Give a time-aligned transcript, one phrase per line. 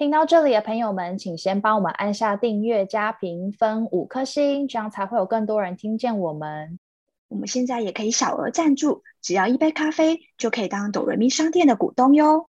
[0.00, 6.78] 听到这里的朋友们，请先帮我们按下订阅加评分五颗星，这样才会有更多人听见我们。
[7.28, 12.48] 我们现在也可以小额赞助，只要一杯咖啡就可以当哆瑞咪商店的股东哟。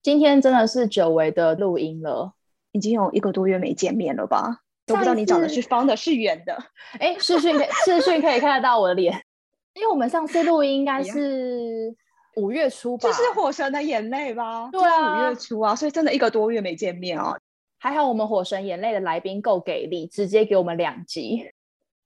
[0.00, 2.34] 今天真的是久违的录音了，
[2.70, 4.58] 已经有一个多月没见面了吧？
[4.86, 6.56] 都不知道你长的是方的，是圆的。
[7.00, 9.20] 哎，视讯可视讯可以看得到我的脸，
[9.74, 11.92] 因为我们上次录音应该是
[12.36, 14.68] 五月初吧，就是《火神的眼泪》吧？
[14.72, 17.36] 对啊，五月初啊，所以真的一个多月没见面啊。
[17.78, 21.50] 还好我们《火神眼泪》的来宾够给力，直接给我们两集，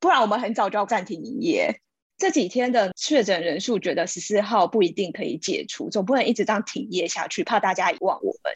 [0.01, 1.81] 不然我们很早就要暂停营业。
[2.17, 8.55] 这几天的确诊人数，觉得十四号不一定可以解除，总不能一直这样停业下去，怕大家遗忘我们，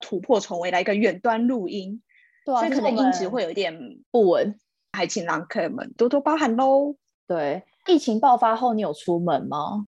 [0.00, 2.02] 突破重围来一个远端录音。
[2.46, 4.58] 对，所以可能音质会有一点不稳，
[4.92, 6.96] 还请狼客们多多包涵喽。
[7.28, 9.84] 对，疫情爆发后，你有出门吗？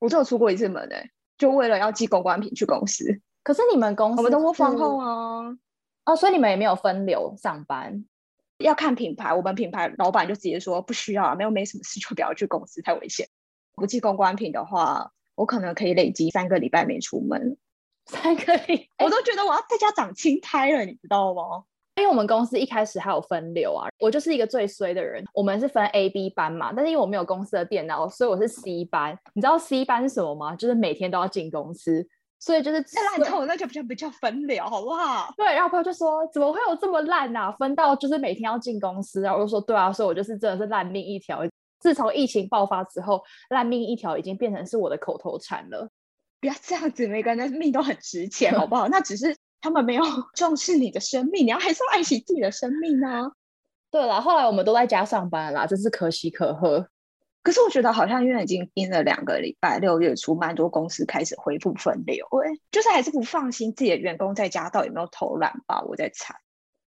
[0.00, 3.20] 我只有出过一次门诶，就为了要寄公关品去公司。
[3.44, 5.56] 可是你们公司我们都放后啊，
[6.04, 8.04] 哦，所以你们也没有分流上班，
[8.58, 9.32] 要看品牌。
[9.32, 13.28] 我们品牌老板就直接说不需要，没有没什么事就不要去公司，太危险。
[13.74, 17.56] 不寄公关品的话，我可能可以累积三个礼拜没出门，
[18.06, 21.64] 三个礼，我都觉得我要在家长青苔了，你知道吗？
[22.00, 25.22] 因为我们公司一开始还有分流啊，我就是一个最衰的人。
[25.34, 29.16] 我们是分 A、B 班嘛，但是因为我没有公司的电脑，所以我是 C 班。
[29.34, 30.56] 你知道 C 班是什么吗？
[30.56, 32.06] 就是每天都要进公司，
[32.38, 32.78] 所以就是
[33.18, 35.32] 烂透，那就比较比较分流，好不好？
[35.36, 37.52] 对，然后朋友就说：“怎么会有这么烂啊？
[37.52, 41.42] 分到就是每天要进公司。”然后我就说：“对啊，所以我就是真的是烂命一条。
[41.80, 45.88] 自从疫情爆发之后，烂命一条已经变成是我的口头禅了。
[46.40, 48.88] 不要这样子，每个人的命都很值钱，好不好？
[48.88, 50.02] 那只是。”他们没有
[50.34, 53.30] 重视你的生命，你要还是要爱惜自己的生命呢？
[53.90, 56.88] 对了，后来我们都在家上班啦，真是可喜可贺。
[57.42, 65.82] 可是我觉得好像因为已经盯了两个礼拜，六月初蛮多公司开始恢复分流，哎，就是还是不放心自己的员工在家到底有没有偷懒吧？
[65.88, 66.34] 我在猜，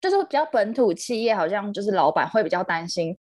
[0.00, 3.16] 就是比较本土企业，好像就是老板会比较担心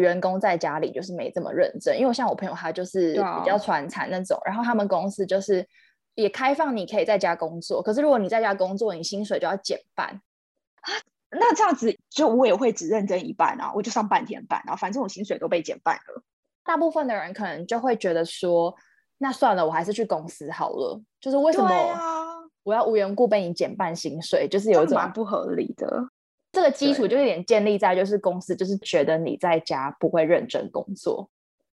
[0.00, 5.66] 员工在家里就是没这么认真，因为像我朋友他就是比较传产那种，然后他们公司就是。
[6.14, 10.92] 也开放你可以在家工作，可是如果你在家工作，你薪水就要减半啊。
[11.30, 16.22] 那这样子就我也会只认真一半啊，我就上半天班，然后反正我薪水都被减半了。
[16.62, 18.74] 大部分的人可能就会觉得说，
[19.16, 21.00] 那算了，我还是去公司好了。
[21.20, 24.46] 就是为什么我要无缘故被你减半薪水？
[24.46, 26.06] 就是有一种蛮不合理的。
[26.52, 31.30] 这个基础就有点建立在就是公司就是觉得你在家不会认真工作。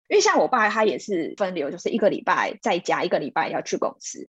[0.09, 4.29] 因为像我爸，他也是分流，就是一个礼拜在家，一个礼拜要去公司。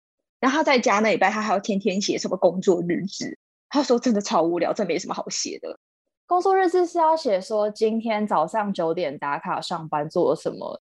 [0.41, 3.39] 然后他在家那礼拜，他还要天天写什么工作日志。
[3.69, 5.79] 他说真的超无聊，这没什么好写的。
[6.27, 10.81] 工作日志是要写说今天早上九点打卡上班做了什么，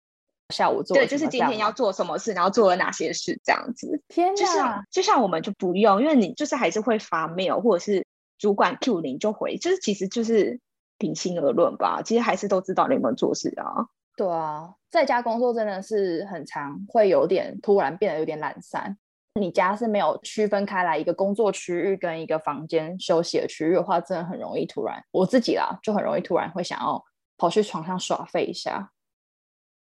[0.54, 4.02] 下午做对，就是今天要做什么事，然后做了哪些事这样子。
[4.08, 4.84] 天哪！
[4.90, 8.06] 就像我们就不用，因为你就是还是会发 mail，或者是
[8.38, 10.60] 主管 Q 你就回，就是其实就是
[10.98, 13.88] 平心而论吧，其实还是都知道你有没有做事啊。
[14.16, 18.98] 对啊，在家工作真的是很长，会有点突然变得有点懒散。
[19.40, 27.04] 你家是没有区分开来一个工作区域跟一个房间休息的区域的话，真的很容易突然，我自己啦就很容易突然会想要
[27.38, 28.92] 跑去床上耍废一下。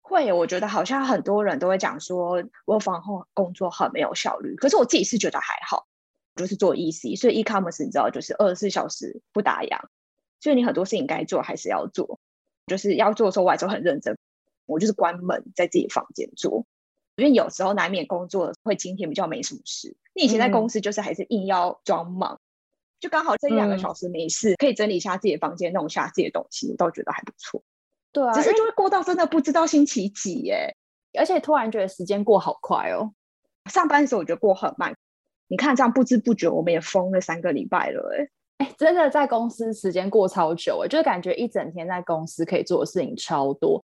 [0.01, 4.55] 会，我觉得好像很多人都会讲说，我房后工作很没有效率。
[4.55, 5.87] 可是我自己是觉得还好，
[6.35, 9.77] 就是做 EC，所以 e-commerce 你知道就是二十四小时不打烊，
[10.39, 12.19] 所以你很多事情该做还是要做。
[12.67, 14.17] 就是要做的时候，我还是很认真。
[14.66, 16.66] 我就是关门在自己房间做，
[17.16, 19.96] 因为有时候难免工作会今天比较没什么事。
[20.13, 22.40] 你以前在公司就是还是硬要装忙，
[23.00, 27.64] 就刚好这一两个小时没事，可以整理一下自己的房间，弄一下自己的东西，我倒觉得还不错。
[28.11, 30.76] 对啊，只是就会过到真的不知道星期几耶，
[31.17, 33.11] 而且突然觉得时间过好快哦。
[33.70, 34.96] 上班的时候我觉得过很慢，
[35.47, 38.29] 你看这样不知不觉我们也封了三个礼拜了哎。
[38.78, 43.84] 真的在公司时间过超久哎，就是感觉一整天在公司可以做的事情超多，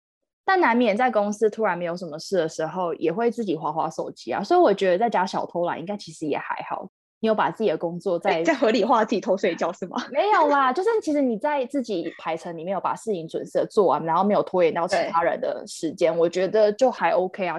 [0.44, 4.42] 但难免在公司突然没有什么事的时候，也会自己划划手机啊。
[4.42, 6.88] 所以我觉得在家小偷懒应该其实也还好。
[7.20, 9.96] 你有把自己的工作在在合理化自己偷睡觉是吗？
[10.12, 17.58] 没有啦，就是其实你在自己排程里面有把事情准时的做完，然后没有拖延到其他人的时间，我觉得就还 OK 啊。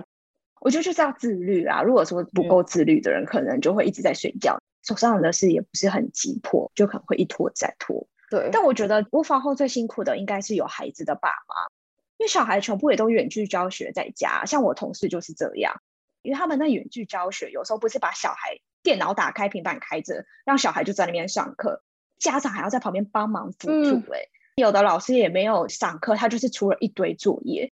[0.61, 1.81] 我觉得就是要自律啊。
[1.81, 4.55] 如果说不够自律的人，可能就会一直在睡觉。
[4.83, 8.05] 手上的事也不是很急迫，就可能会一拖再拖。
[8.29, 11.55] 对，但我觉得无房后最辛苦的应该是有孩子的爸妈，
[12.17, 15.81] 因为小孩全部也都远距教学在家，像我同事就是这样，
[16.21, 21.83] 因为他们那远距教学有时候不是把小孩电脑打开、平板开着，让小孩就在那边上课，
[22.17, 23.97] 家长还要在旁边帮忙辅助。
[24.13, 27.73] 哎，有的老师也没有上课，他就是出了一堆作业，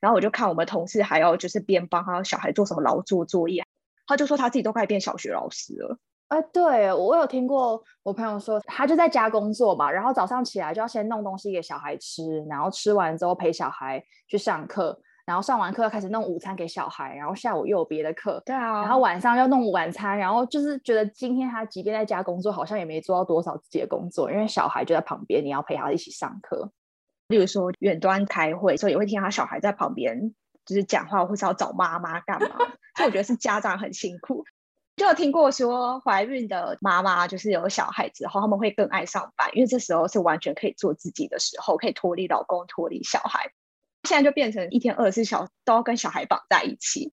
[0.00, 3.64] 然后我就看我们同事还要就是边帮他小孩做什么劳作作业，
[4.06, 5.98] 他就说他自己都快变小学老师了。
[6.28, 26.72] 哎，对我有听过我朋友说，他就在家工作嘛，然后早上起来就要先弄东西给小孩吃，然后吃完之后陪小孩去上课，然后上完课开始弄午餐给小孩，然后下午又有别的课，对啊，然后晚上要弄晚餐，然后就是觉得今天他即便在家工作，好像也没做到多少自己的工作，因为小孩就在旁边，你要陪他一起上课。
[27.28, 30.34] 例如说远端开会，所以也会听他小孩在旁边
[30.64, 32.48] 就是讲话，或是要找妈妈干嘛，
[32.96, 34.44] 所以我觉得是家长很辛苦。
[35.02, 43.50] 就有听过说，怀孕的妈妈就是有小孩之后，他们会更爱上班，因为这时候是完全可以做自己的时候，可以脱离老公、脱离小孩。
[44.04, 47.12] 现在就变成一天二十四小时都要跟小孩绑在一起。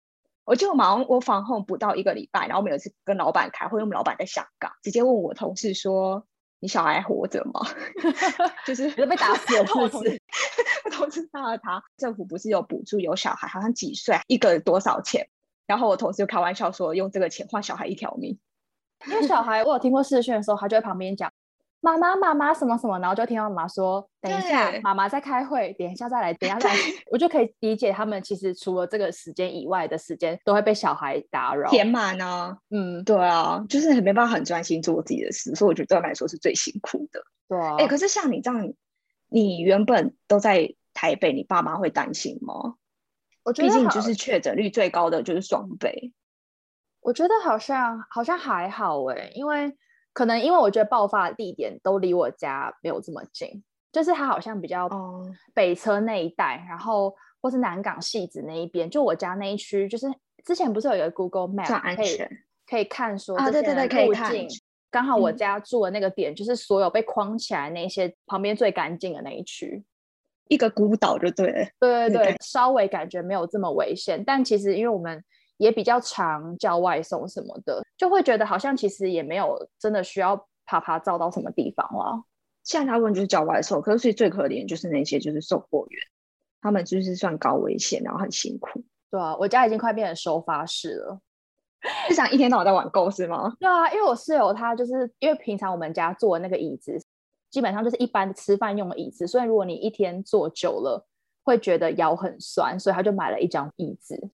[0.45, 6.25] 我就忙我防控不到一个礼拜，然后我们有一次跟老板开会，我们老板在香港，直接问我同事说
[6.59, 7.61] ：“你小孩活着吗？”
[8.65, 10.19] 就是 被打死了， 我同事，
[10.85, 11.83] 我同事杀了他。
[11.97, 15.29] 政府不是有补助有小孩，好像几岁一个多少钱？
[15.67, 18.37] 然后我同事就开玩笑说，用这个钱换小孩一条命。
[19.07, 21.31] 因为小孩，我有听过视讯的时候，他就在旁边讲
[21.81, 26.79] 妈妈妈妈什么什么，然后就听到妈妈说等一下，妈妈在开会，等一下再来，等一下再来，
[27.11, 32.57] 我就可以理解他们其实除了这个时间以外的时间，都会被小孩打扰填满呢。
[32.71, 37.21] 嗯，对啊，就是很没办法很专心做自己的事，所以我觉得对他们来说是最辛苦的。
[37.47, 38.73] 对啊，哎，可是像你这样，
[39.29, 42.75] 你原本都在台北，你爸妈会担心吗？
[43.45, 46.11] 我觉得毕竟就是确诊率最高的就是双北，
[46.99, 49.71] 我觉得好像好像还好哎，因为
[50.11, 54.89] 可能因为我觉得爆发地点都离我家没有这么近，就是它好像比较
[55.53, 60.07] 北车那一带，然后或是南港戏子那一边，就我家那一区，就是
[60.43, 62.17] 之前不是有一个 Google Map 可以
[62.67, 64.33] 可以看说啊对对对可以看，
[64.89, 69.83] 刚好我家住的那个点就是所有被框起来那些旁边最干净的那一区。
[70.47, 75.23] 一个孤岛就对了，对对对，稍微感觉没有这么危险，但其实因为我们
[75.57, 82.23] 也比较常叫外送什么的，就会觉得好像其实也没有真的需要啪啪照到什么地方了。
[82.63, 85.99] 现在他问就是叫外送，可是最可怜就是那些就是送货员，
[86.61, 88.83] 他们就是算高危险，然后很辛苦。
[89.09, 91.19] 对啊，我家已经快变成收发室了，
[92.07, 93.53] 是想一天到晚在网购是吗？
[93.59, 96.99] 对啊，因为我室友他就是因为平常我们家坐那个椅子。
[97.49, 101.07] 基本上就是一般吃饭用的椅子，所以如果你一天坐久了，
[101.43, 104.29] 会觉得腰很酸，所以他就买了一张椅子，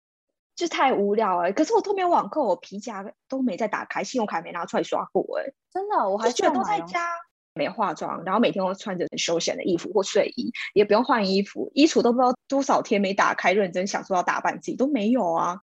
[0.55, 1.51] 就太无聊哎。
[1.51, 5.51] 可是我都没有网购，我皮夹都没再打开，信用卡没拿出来刷过哎。
[5.71, 7.09] 真的，我还觉得都在家，
[7.53, 15.59] 没化妆，然后每天都穿着很休闲的衣服或睡衣，也不用换衣服，衣橱都不知道多少天没打开，认真想说要打扮自己都没有啊。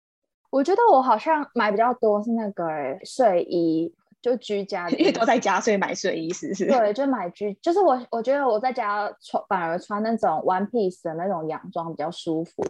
[0.50, 3.94] 我觉得我好像买比较多是那个睡衣。
[4.24, 6.66] 就居家，因为都在家，所以买睡衣是不是？
[6.66, 12.66] 对，就买居，就是我我觉得我在家穿反而穿那种 one piece 的那种洋装比较舒服，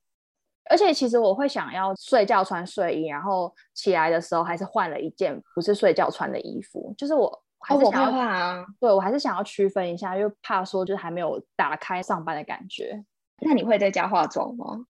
[0.70, 13.06] 而且其实我会想要睡觉穿睡衣，然后起来的时候还是换了一件不是睡觉穿的衣服，就是我还是想要，对我还是想要区分一下，因为怕说就是还没有打开上班的感觉。
[13.42, 14.86] 那你会在家化妆吗？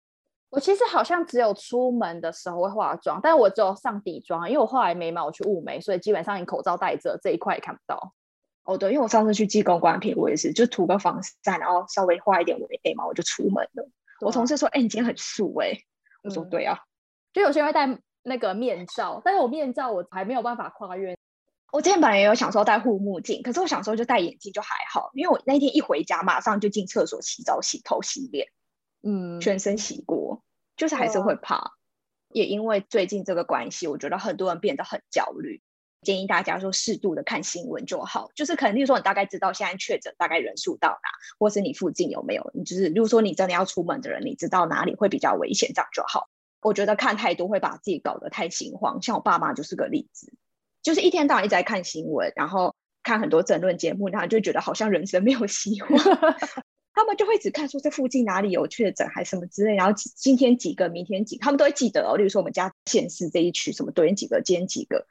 [0.51, 8.13] 我其实好像只有出门的时候会化妆，但是我只有上底妆，因为我后来眉毛我去雾眉，所以基本上你口罩戴着这一块也看不到。
[8.65, 13.89] 哦，对，因为我上次去寄公关品，我也是就涂个防晒，然后稍微画一点眉毛，我就出门了。
[14.21, 15.73] 我同事说：“哎，你今天很素哎。”
[16.23, 16.79] 我说：“对啊。”
[17.33, 21.17] 就有些人会戴那个面罩，但是我面罩我还没有办法跨越。
[21.73, 28.49] 我之前本来也有想说戴护目镜，可是我想说就戴眼镜就还好，因为我那天一回家马上就进厕所洗澡、洗头、洗脸。
[29.03, 30.43] 嗯，全身洗过，
[30.77, 31.73] 就是还是会怕，
[32.29, 35.63] 也因为最近这个关系，我觉得很多人变得很焦虑。
[36.03, 46.31] 建议大家说适度的看新闻就好，就是可能，例如说你大概知道现在确诊大概人数到哪，或是你附近有没有，你就是，如果说你真的要出门的人，你知道哪里会比较危险，这样就好。
[46.63, 50.33] 我觉得看太多会把自己搞得太心慌，像我爸妈就是个例子，
[50.83, 55.91] 就是一天到晚一直在看新闻，然后看很多争论节目，然后就觉得好像人生没有希望。
[57.01, 62.15] 他们就会只看说这附近哪里有确诊还什么之类，然后今天几个，明天几，他们都会记得哦。
[62.15, 65.07] 例如说我们家县市这一区什么昨天几个，今天几个。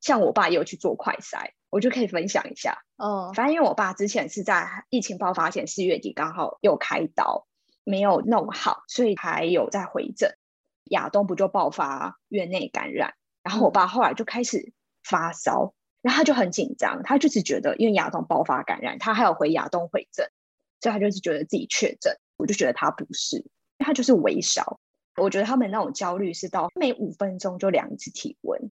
[0.00, 2.84] 像我爸也有去做快筛，我就可以分享一下。
[3.02, 7.48] 嗯，反正因为我爸之前是在疫情爆发前四月底刚好又开刀，
[7.82, 10.36] 没有弄好，所以还有在回诊。
[10.84, 14.72] 亚东不就爆发院内感染，然后我爸后来就开始
[15.02, 20.30] 发烧，然后他就很紧张，他就只觉得因为亚东爆发感染，他还有回亚东回诊。
[20.80, 23.44] 所以他就是觉得自己确诊，我就觉得他不是，
[23.78, 24.80] 他就是微烧。
[25.16, 28.70] 我觉得他们那种焦虑是到每五分钟就量一次体温，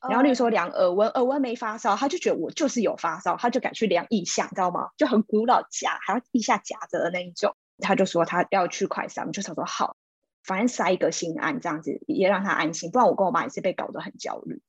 [0.00, 4.90] 然后例如说量耳温，耳温没发烧，他就觉得我就是有发烧，他就敢去量腋下，知道吗？
[4.96, 7.54] 就很古老夹，还要腋下夹着的那一种。
[7.78, 9.96] 他就说他要去快筛，我们就想说好，
[10.42, 14.62] 反正塞一个心安这样子也让他安心，不然我跟我妈也是被搞得很焦虑。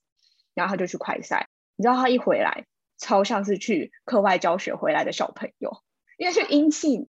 [0.54, 1.44] 然后他就去快筛，
[1.76, 2.66] 你知道他一回来，
[2.98, 5.82] 超像是去课外教学回来的小朋友，
[6.16, 7.08] 因为是阴性，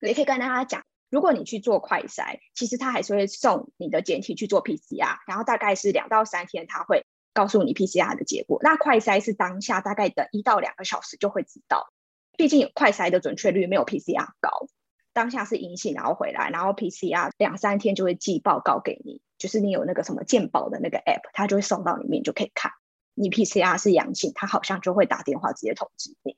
[0.00, 0.84] 也可以跟大家讲。
[1.10, 8.58] 如果你去做快筛，其实他还是会送你的检体去做 PCR，然后大概是两到三天，他会告诉你 PCR 的结果。
[8.62, 11.88] 那快筛是当下大概等一到两个小时就会知道，
[12.36, 14.66] 毕竟快筛的准确率没有 PCR 高。
[15.14, 22.72] 当下是阴性，然后回来，然后 PCR 两三天就会寄报告给你，就是你有那个什么健保的那个 app，它就会送到里面就可以看。
[23.14, 26.36] 你 PCR 是阳性，他好像就会打电话直接通知你。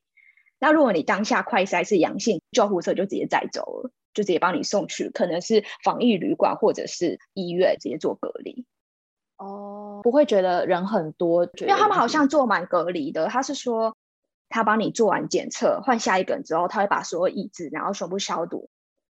[0.61, 3.91] 那如果你当下快筛是阳性，救护车就直接载走了。
[4.13, 8.67] 就直接帮你送去，可能是防疫旅馆或者是医院，直接做隔离。
[9.37, 13.29] 哦，不会觉得人很多，因为他们好像做满隔离的。
[13.29, 13.97] 他是说，
[14.49, 18.69] 他帮你做完检测，换下一个人之后，他会把所有椅子，然后全部消毒。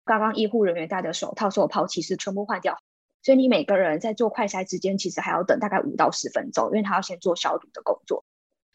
[0.06, 2.78] 刚刚医护人员戴的手套、所有抛弃式全部换掉。
[3.22, 8.24] 所以你每个人在做快筛之间，其实还要等大概五到十分钟，因为他要先做消毒的工作，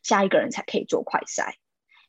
[0.04, 1.56] 下一个人才可以做快筛。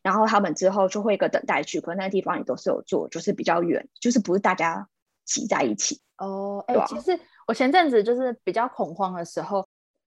[0.03, 4.89] 然后他们之后就会一个等待区，可能那个地方也都是有做，就是比较远，就是不是大家
[5.25, 6.65] 挤在一起哦。
[6.67, 9.67] 哎，其实我前阵子就是比较恐慌的时候，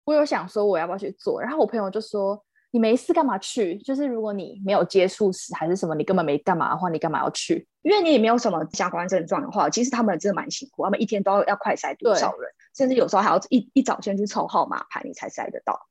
[0.06, 2.40] 我有想说我要不要去做，然后我朋友就说
[2.72, 3.78] 你没事干嘛去？
[3.80, 7.68] 就是如果你没有接触史还是什么，你根本没干嘛的话，你干嘛要去？
[7.82, 15.88] 因为你也没有什么相关症状的话，其实他们真的蛮辛苦，他们一天都要要快筛多少人，甚至有时候还要一一早先去抽号码牌，你才筛得到。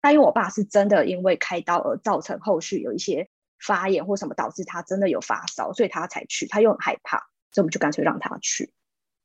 [0.00, 3.28] 那因为我爸是真的因为开刀而造成后续有一些。
[3.66, 6.46] 发炎或什么导致他真的有发烧，所以他才去。
[6.48, 7.18] 他又很害怕，
[7.52, 8.72] 所以我们就干脆让他去。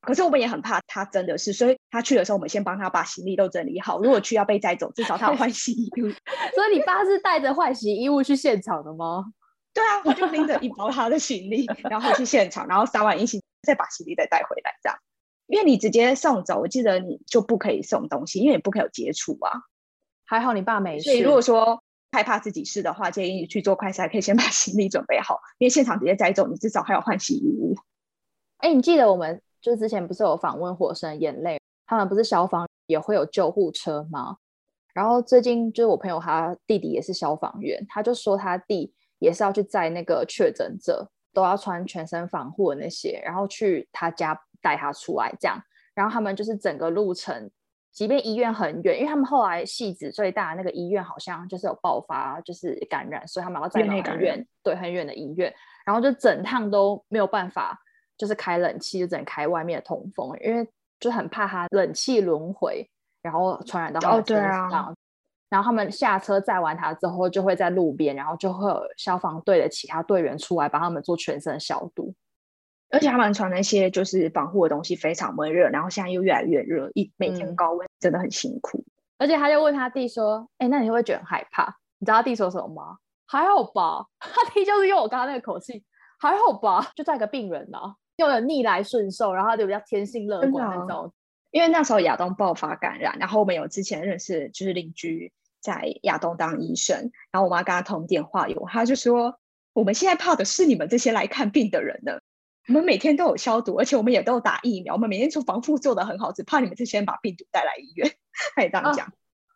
[0.02, 4.00] 可是我们也很怕他真的是，所以他去的时候，我们先帮他把行李都整理好。
[4.00, 6.10] 如果去要被载走，至少他有换洗衣物。
[6.56, 9.26] 所以你爸是带着换洗衣物去现场的吗？
[9.74, 14.98] 对啊，我就拎着一包他的行李，然后去现场，然后撒完阴性，再把行李再带回来，这样。
[15.48, 19.52] 因为你直接送走，我记得你就不可以送东西，因为你不可以有接触啊。
[20.26, 21.06] 还好你爸没事。
[21.06, 21.84] 所以如果说。
[22.12, 27.76] 害怕自己是的话，建议你去做快筛，可以先把行李准备好， 因为现场直接摘走，你至少还要换洗衣物。
[28.58, 34.38] 哎，你记得我们就之前不是有访问《火神眼泪》，他们不是消防也会有救护车吗？
[34.94, 45.62] 然后最近就是我朋友他弟弟也是消防员，他就说他弟也是要去载那个确诊者，都要穿全身防护的那些，然后去他家带他出来这样，
[45.94, 47.52] 然后他们就是整个路程。
[47.98, 55.52] 即便医院很远，因为他们后来戏子最大的那个医院好像就是有爆发，就是感染，所以他们要在很远，对，很远的医院，
[55.84, 57.76] 然后就整趟都没有办法，
[58.16, 62.88] 就是开冷气，就只能开外面的通风，因为就很怕他冷气轮回，
[63.24, 64.96] 然后传染到他们身上。
[65.50, 72.14] 然后他们下车载完他之后，就会在路边，然后就会有消防队的其他队员出来帮他们做全身消毒。
[72.90, 78.84] 而且他们穿那些就是防护的东西非常闷热，然后现在又越来越热，一每天高温真的很辛苦。
[79.18, 81.66] 而且他就问他弟说：“哎，那你会觉得很害怕？”
[82.00, 82.98] 你知道他弟说什么吗？
[83.26, 84.06] 还好吧。
[84.20, 85.84] 他弟就是用我刚刚那个口气，
[86.20, 86.92] 还好吧。
[86.96, 87.80] 就一个病人呢，
[88.16, 91.12] 又有逆来顺受，然后他就比较天性乐观那种。
[91.52, 99.40] 因为那时候亚东爆发感染，然后我们有之前认识就是邻居在亚东当医生，然后我妈跟他通电话，有他就说
[99.74, 102.20] ：“我们现在怕的是你们这些来看病的人呢。”
[102.68, 104.94] 我们每天都有消毒，而且我们也都有打疫苗。
[104.94, 108.12] 我们每天做防护做的很好，只怕你们这些人把病毒带来医院。
[108.56, 109.12] 他也这样讲。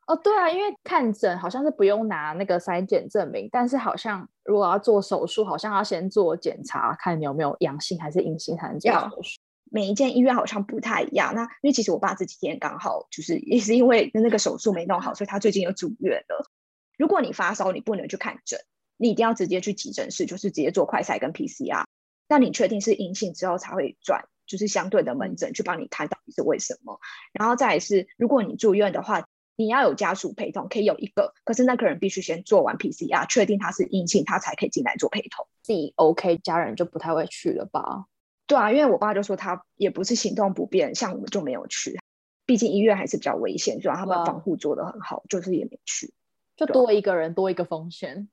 [0.08, 9.40] 哦，对啊，因为看诊好像是不用拿那个筛检证明，但是好像如果要做手术，好像要先做检查，看你有没有阳性还是阴性才能做手术。
[9.70, 11.34] 每一间医院好像不太一样。
[11.36, 16.50] 那因为其实我爸这几天刚好就是也是因为那个手术没弄好，所以他最近又住院了。
[16.98, 18.60] 如果你发烧，你不能去看诊，
[18.98, 21.84] 你一定要直接去急诊室，就是直接做快筛跟 PCR。
[22.32, 26.98] 那你确定是阴性之后才会转，就是相对的门诊去帮你看到底是为什么。
[27.34, 35.46] 然后再是，如果你住院的话，你要有家属陪同，可以有一个，可是那个人必须先做完 PCR，确定他是阴性，他才可以进来做陪同。
[35.62, 38.06] 自己 OK，家人就不太会去了吧？
[38.48, 42.00] 对啊，因为我爸就说他也不是行动不便，像我们就没有去，
[42.46, 46.14] 毕竟医院还是比较危险，所以他们防护做的很好，就是也没去，
[46.56, 48.30] 就多一个人多一个风险。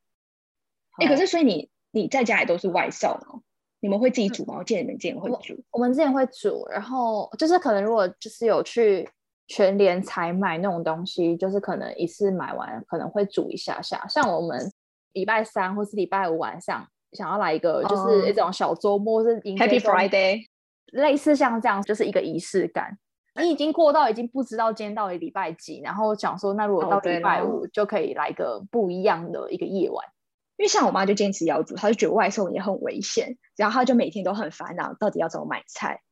[0.98, 3.42] 哎，可是所以你你在家也都是外送哦？
[3.80, 4.56] 你们会自己煮吗？
[4.58, 5.54] 我记得你们之前会煮。
[5.70, 9.08] 我们之前会煮，然后就是可能如果就是有去
[9.46, 14.06] 全联采买那种东西，就是可能一次买完可能会煮一下下。
[14.08, 14.70] 像我们
[15.12, 20.44] 礼拜三或是礼拜五晚上想要来一个就是一种小周末，是 Happy Friday。
[20.92, 22.98] 类似像这样，就是一个仪式感。
[23.40, 30.04] 你已经过到已经不知道今天到底礼拜几，然后想说，那如果到礼拜五就可以来个不一样的一个夜晚。
[30.58, 36.02] 因为像我妈就坚持要煮，她就觉得外送也很危险，然后她就每天都很烦恼，到底要怎么买菜。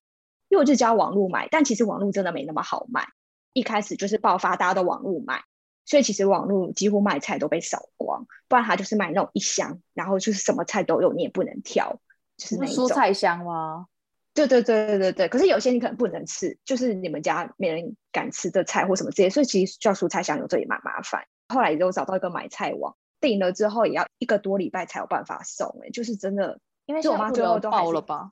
[0.49, 3.09] 因为我就教网络买，但其实网络真的没那么好买。
[3.53, 5.43] 一开始就是爆发，大家都网络买，
[5.85, 11.99] 所以其实网络几乎卖菜都被扫光，不然他就是买那种一箱，然后就是什么菜都有，你也不能挑，
[12.37, 13.87] 就是那种蔬菜箱吗？
[14.35, 15.29] 对对对对对对。
[15.29, 21.25] 可是有些你可能不能吃，就是你们家没人敢吃的菜或什么这些，所以其实叫蔬菜箱有这也蛮麻烦。
[21.49, 28.31] 后来就找到一个买菜网，订了之后也要一个多礼拜才有办法送，哎，就是真的，因为我妈最后都爆了吧。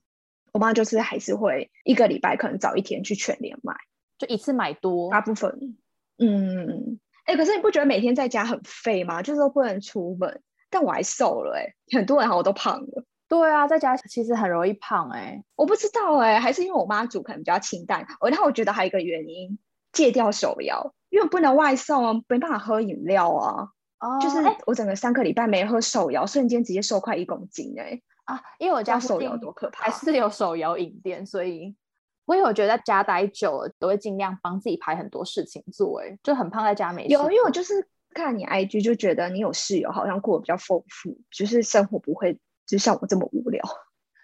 [0.52, 3.74] 我妈就是还是会一个礼拜可能早一天去全联买，
[4.18, 5.10] 就一次买多。
[5.10, 5.76] 大部分，
[6.18, 9.20] 嗯，哎，可是你不觉得每天在家很废吗？
[9.20, 13.04] 就是都不能出门，但我还瘦了，哎，很多人好像都胖了。
[13.26, 18.06] 对啊，在家其实很容易胖，哎，我不知道，哎，还是因为我妈煮可能比较清淡。
[18.20, 19.58] 然后我觉得还有一个原因，
[19.90, 23.70] 戒掉手摇，因为不能外送啊，没办法喝饮料啊。
[24.04, 28.02] 哦，就是我整个三个礼拜没喝手摇，瞬间直接瘦快一公斤，哎。
[28.24, 31.76] 啊，因为我家手摇多可怕，还是有手摇饮店，所以
[32.24, 43.62] 我有觉得在家待久了，都会尽量帮自己排很多事情做，哎，就很胖在家没有，因为我就是看你 IG 就觉得你有室友好像过得比较丰富，就是生活不会就像我这么无聊，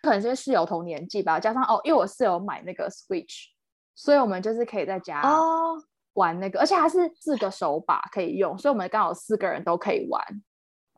[0.02, 3.48] 可能是室友同年纪吧，加上哦，因为我室友买那个 Switch，
[3.94, 5.76] 所以我们就是可以在家哦
[6.14, 10.22] 玩那个，而且还是四个手把可以用，所以我们刚好四个人都可以玩，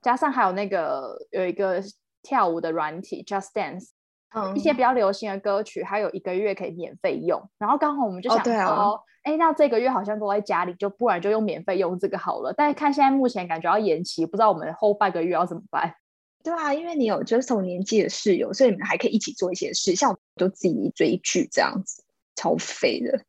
[0.03, 1.83] 加上还有那个有一个。
[2.25, 3.89] 跳舞的软体 Just Dance，
[4.33, 7.51] 嗯，一些比较流行的歌曲，还有一个月可以免费用。
[7.59, 12.55] 然后刚好我们就想说，哎，那这个月好像都在家里，就不然就用免费用这个好了。
[12.57, 15.97] 但是看现在目前感觉要延期，不知道我们后半个月要怎么办？
[16.45, 22.05] 对啊，因为你有就是同年纪的室友，所以你们还可以一起做一些事，像我都自己追剧这样子，
[22.37, 23.21] 超废的。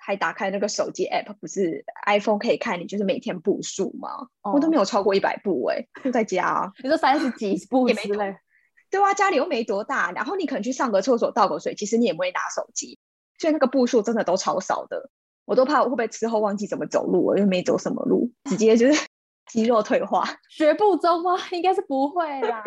[0.00, 4.08] 还打开那个手机 app，不是 iPhone 可以看你就是每天步数吗？
[4.52, 6.72] 我都没有超过一百步哎，就在家。
[6.82, 8.34] 你说三十几步也没累？
[8.90, 12.98] 对啊，家里又没多大，然后你可能去上个厕所倒个水，其实你也不会拿手机，
[13.38, 15.10] 所以那个步数真的都超少的。
[15.44, 19.06] 我都怕我会不会之后忘记怎么走路，我又没走什么路，直接就是
[19.46, 20.24] 肌肉退化。
[20.48, 21.36] 学步中吗？
[21.52, 22.62] 应该是不会啦。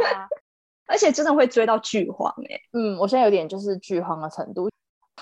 [0.85, 2.59] 而且真的会追到剧荒哎。
[2.73, 4.69] 嗯，我现在有点就是剧荒的程度。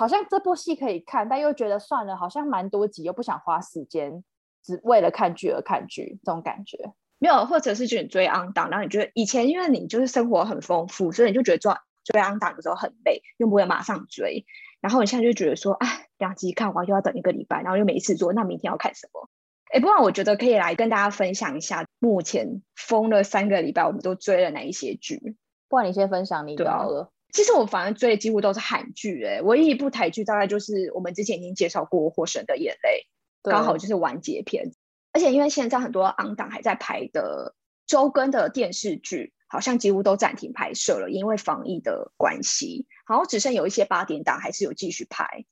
[0.02, 4.24] 好像这部戏可以看，但又觉得算了，好像蛮多集，又不想花时间，
[4.64, 11.72] 只为了看剧而看剧，这种感觉没有，或者是觉得追 on 档，然后你觉得以前因为你就是生活很丰富，所以你就觉得追
[12.04, 14.44] 追 on 档的时候很累，又不会马上追，
[14.80, 19.30] 然后你现在就觉得说，哎，两集看完又要等一个礼拜，然后又没事做，那明天要看什么？
[19.72, 25.38] 哎，不然我觉得可以来跟大家分享一下，目前封了三个礼拜，我们都追了哪一些剧？
[25.70, 27.12] 不然你先分享你的好了。
[27.32, 33.08] 其实我反而追的几乎都是韩剧，哎，唯一一部台剧大概就是我们之前已经介绍过《火神的眼泪》，
[33.50, 34.72] 刚好就是完结篇。
[35.14, 42.86] 而且因为现在很多昂档还在拍的周更的电视剧，好像几乎都暂停拍摄了，因为防疫的关系。
[43.08, 45.46] 然后只剩有一些八点档还是有继续拍，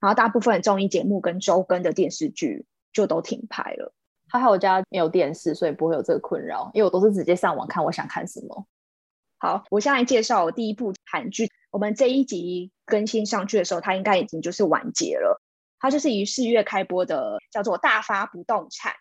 [0.00, 3.94] 然后大部分综艺节目跟周更的电视剧就都停拍了。
[4.28, 8.66] 还好我家没有电视，所以不会有这个困扰，因为我都是直接上网看我想看什么。
[9.38, 11.50] 好，我先来介绍我第一部韩剧。
[11.70, 15.40] 我们这一集更新上去的时候，它应该已经就是完结了。
[15.78, 18.92] 它就是于四月开播的，叫做《大发不动产》。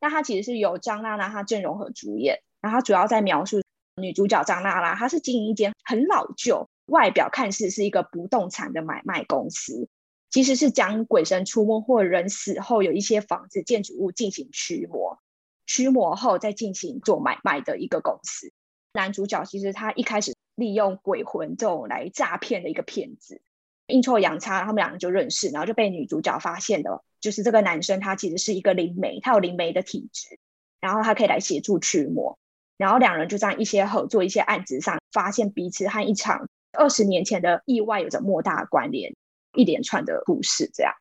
[0.00, 3.62] 那它其实是由张娜娜她阵容和主演，然后主要在描述
[4.00, 9.88] 女主角张娜娜，她是经营一间很老旧、外表看似是一个不动产的买卖公司，
[10.30, 15.18] 其实是将鬼神出没或人死后有一些房子、建筑物进行驱魔，
[15.64, 18.52] 驱魔后再进行做买卖的一个公司。
[18.96, 23.40] 男主角其实他一开始利用鬼魂这种来诈骗的一个骗子，
[23.86, 30.38] 阴错阳差，他们两个就认识，然后就被女主角发现了，就是这个男生他其实是一个灵媒，他有灵媒的体质，
[30.80, 32.38] 然后他可以来协助驱魔，
[32.78, 39.14] 然后两人就这样一些合作一些案子上，发现彼此和一场二十年前的意外有着莫大关联，
[39.54, 40.92] 一连串的故事这样。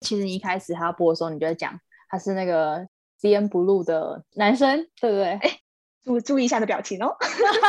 [0.00, 5.32] 其实一开始他播的时候，你就在讲他是那个 C N Blue 的男生，对不对？
[5.32, 5.60] 哎。
[6.06, 7.16] 注注意一下的表情哦！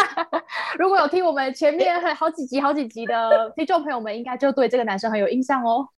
[0.78, 5.90] 如果有听我们前面好几集、好几集的听众朋友们，应该就对这个男生很有印象哦。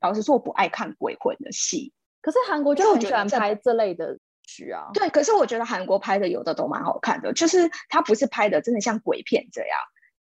[0.00, 4.90] 老实说，我不爱看鬼魂的戏，可是韩国就很喜欢拍这类的剧啊。
[4.94, 9.76] 对，可是我觉得韩国拍的有的都蛮好看的，就是他不是拍的真的像鬼片这样。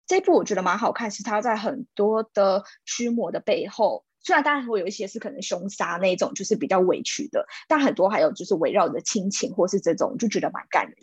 [0.05, 10.97] 这部我觉得蛮好看，是他在很多的驱魔的背后，虽然当然会有一些是可能凶杀那种，就是比较委屈的，但很多还有就是围绕着亲情或是这种，就觉得蛮感人。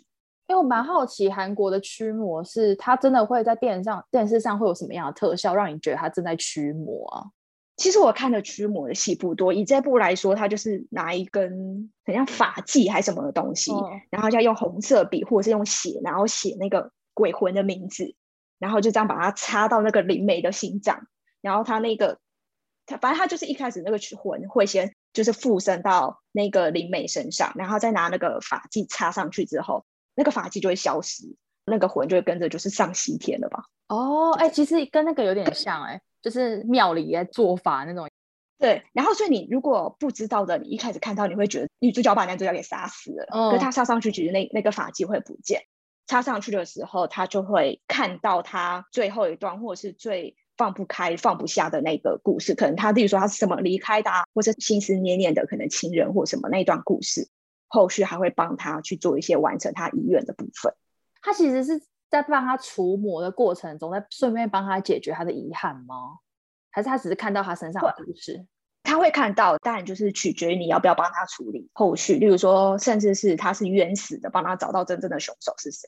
[0.50, 7.22] 因为我蛮好奇韩国的驱魔是它真的会在电视上电视上会有什么样的特效，让你觉得它正在驱魔啊？
[7.76, 13.70] 其实我看的驱魔的戏不多，以这部来说，它就是拿一根很像法器还是什么的东西，
[14.10, 18.16] 然后就要用红色笔或者是用血，然后写那个鬼魂的名字，
[18.58, 21.06] 然后就这样把它插到那个灵媒的心脏，
[21.40, 22.18] 然后他那个
[22.86, 29.84] 他反正他就是一开始那个魂会先就是附身到那个灵媒身上，然后再拿那个法器插上去之后，
[30.20, 31.24] 那个法器就会消失，
[31.64, 33.64] 那个魂就会跟着就是上西天了吧？
[33.88, 35.98] 哦，哎，其实跟那个有点像哎。
[36.22, 38.06] 就是庙里在做法那种，
[38.58, 38.82] 对。
[38.92, 43.26] 然后，所以你如果不知道的，你一开始看到，你会觉得女主角把男主角给杀死了。
[43.32, 43.50] 嗯。
[43.50, 45.62] 可他插上去，其实那那个法器会不见。
[46.06, 52.54] 插上去的时候，他就会看到他最后一段，或者是最放不开、放不下的那个故事。
[52.54, 57.30] 可能他，例如说他是什么离开的，或者心思念念的可能情人或什么那一段故事，
[57.70, 60.74] 后续还会帮他去做一些完成他遗愿的部分。
[61.22, 61.80] 他其实是。
[62.10, 66.18] 在帮他除魔的过程中，在顺便帮他解决他的遗憾吗？
[66.72, 68.44] 还是他只是看到他身上的故事？
[68.82, 72.16] 他会看到，但就是取决于你要不要帮他处理后续。
[72.16, 75.86] 例如说，甚至是他是冤死的，帮他找到真正的凶手是谁？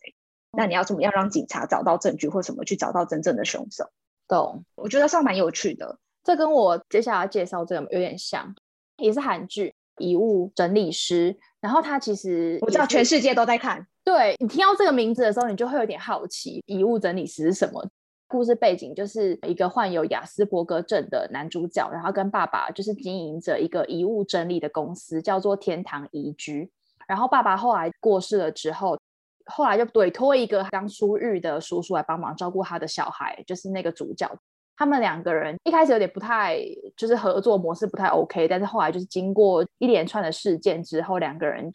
[0.57, 3.91] 那你要怎么样让警察找到证据，或什么去找到真正的凶手？
[4.29, 4.65] 懂？
[4.77, 5.99] 我觉得是蛮有趣的。
[6.23, 8.55] 这跟我接下来介绍这个有点像，
[8.99, 11.35] 也是韩剧《遗物整理师》。
[11.63, 13.87] 然后他其实我知道全世界都在看。
[14.05, 17.89] 对你听到这个名字的时候，你就会有点好奇，遗物整理师是什么？
[18.27, 26.71] 故事背景就是一个患有雅斯伯格症的男主角，然后跟爸爸就是经营着一个遗物整理的公司，叫做天堂宜居。
[27.07, 28.99] 然后爸爸后来过世了之后，
[29.47, 34.29] 后来就委托一个刚出狱的叔叔来帮忙照顾他的小孩，就是那个主角。
[34.77, 36.59] 他们两个人一开始有点不太，
[36.97, 41.73] 就是合作模式不太 OK，但是后来就是经过一连串的事件之后，两个人。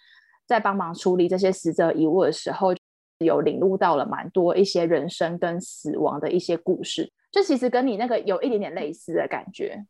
[0.47, 2.69] 在帮忙处理这些死者遗物的时候，
[3.17, 9.85] 有领悟到了蛮多一些人生跟死亡的一些故事，就其实跟你那个有一点点类似的感觉，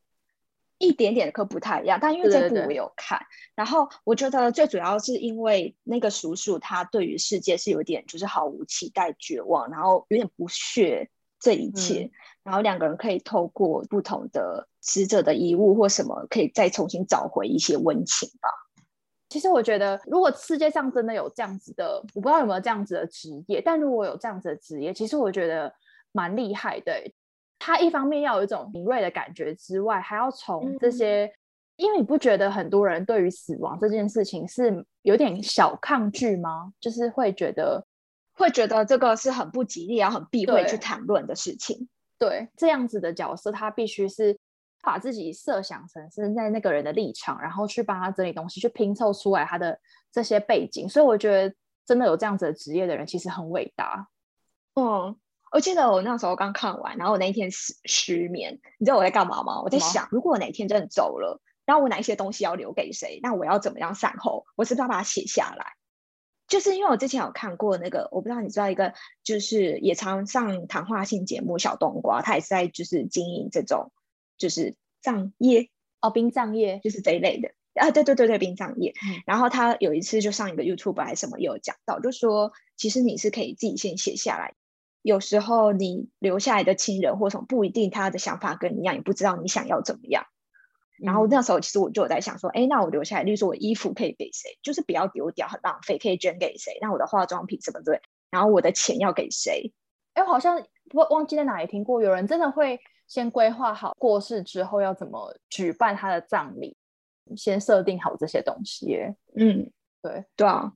[0.79, 1.99] 一点点可不太一样。
[2.01, 3.21] 但因为这部我有看，
[3.53, 11.07] 然后我觉得最主要是因为那个叔叔他对于世界是有点就是毫无期待、绝望，然后有点不屑
[11.39, 12.09] 这一切，
[12.43, 18.49] 然后两个人可以透过不同的死者的遗物或什么，可以再重新找回一些温情吧。
[19.29, 25.73] 其实我觉得，如果世界上真的有这样子的，我不知道有没有这样子的职业，但如果有这样子的职业，其实我觉得
[26.11, 26.93] 蛮厉害的。
[27.59, 31.29] 他一方面要有一种敏锐的感觉之外，还要从这些，
[31.75, 36.71] 因为你不觉得很多人对于死亡这件事情是有点小抗拒吗？
[36.79, 37.83] 就是会觉得，
[38.37, 41.89] 会觉得这个是很不吉利，要很避讳去谈论的事情。
[42.17, 44.37] 对，这样子的角色，他必须是。
[44.83, 49.77] 把自己设想成是在那个人的立场，然后去帮他整理东西，去拼凑出来他的
[50.13, 50.87] 这些背景。
[50.87, 51.53] 所以我觉得
[51.85, 54.07] 真的有这样子的职业的人，其实很伟大。
[54.75, 55.17] 嗯，
[55.51, 59.61] 我记得我那时候刚看完，然后我那一天失失眠，你知道我在干嘛吗？
[59.61, 63.19] 我在想，如果我哪天真的走了，然后我哪一些东西要留给谁？
[63.21, 64.45] 那我要怎么样善后？
[64.55, 65.73] 我是不是要把它写下来？
[66.47, 73.91] 就是因为我之前有看过那个，我不知道你知道一个，就是也常上谈话性节目小冬瓜，他也是在就是经营这种。
[74.39, 78.93] 就是葬业哦，殡葬业就是这一类的啊，对对对对，殡葬业。
[79.25, 84.53] 然后他有一次就上一个 YouTube 还是什么，有讲到，就说其实你是可以自己先写下来。
[85.01, 90.27] 有时候你留下来的亲人或什么不一定他的想法跟你一样，也不知道你想要怎么样。
[90.99, 96.77] 然后那时候其实我就有在想说，哎，那我留下来，例如说我衣服可以给谁，就是不要丢掉，很浪费，可以捐给谁？
[96.81, 98.01] 那我的化妆品什么对？
[98.31, 99.73] 然后我的钱要给谁？
[100.13, 102.79] 哎，我好像忘忘记在哪里听过，有人真的会。
[103.07, 106.75] 先规划好过世之后要怎么举办他的葬礼，
[107.37, 108.97] 先设定好这些东西。
[109.33, 110.73] 嗯，对对啊，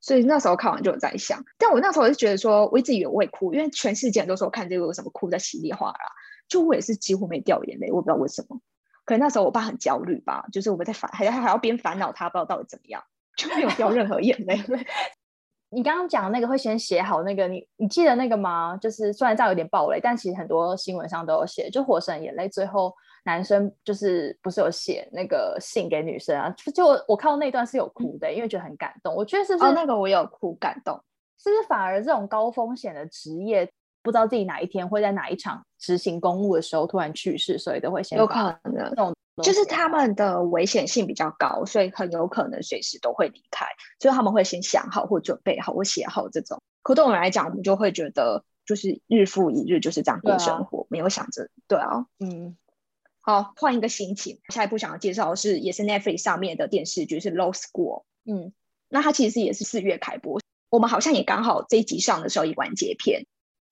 [0.00, 6.12] 所以那时候看完就有在想，但我那时候就觉得说，我一直以为我会哭，因为全世界都说看这个有什么哭的稀里哗啦，
[6.48, 8.58] 就我也是几乎没掉眼泪，我不知道为什么。
[9.04, 13.02] 可能那时候我爸很焦虑吧，就是我们在烦，还还要边烦恼他不知道到底怎么样，
[13.36, 14.58] 就没有掉任何眼泪。
[15.70, 18.78] 你刚刚讲的那个会先写好那个，你你记得那个吗？
[18.80, 26.48] 就是虽然这样有点暴雷，但其实很多新闻上都有写，就《火神眼泪》最后男生就是不是有写那个信给女生啊？
[26.50, 29.12] 就就我看到那段是有哭的，因为觉得很感动。
[29.14, 30.96] 我觉得是不是那个我有哭感动？
[31.36, 33.68] 是不是反而这种高风险的职业，
[34.04, 39.14] 不知道自己哪一天会在哪一场执行公务的时候突然去世，所以都会先有可能。
[39.42, 43.66] 就是他们的危险性比较高，所以很有可能随时都会离开，
[43.98, 46.62] 所以他们会先想好或准备好或写好这种。
[46.82, 52.56] 可对我们来讲，我们就会觉得就是日复一日就是这样过生活，没有想着对啊，嗯。
[53.26, 58.02] 好，换一个心情，下一步想要介绍的是也是 Netflix 上面的电视剧是《Low School》。
[58.26, 58.52] 嗯，
[58.90, 60.38] 那它其实也是四月开播。
[60.68, 63.24] 我们好像也刚好这一集上的时候也完结篇，